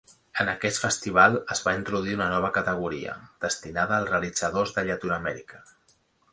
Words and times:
En 0.43 0.47
aquest 0.51 0.79
festival 0.83 1.37
es 1.55 1.61
va 1.65 1.73
introduir 1.81 2.15
una 2.19 2.31
nova 2.33 2.51
categoria, 2.57 3.15
destinada 3.47 3.97
als 4.01 4.11
realitzadors 4.15 4.77
de 4.79 4.89
Llatinoamèrica. 4.89 5.67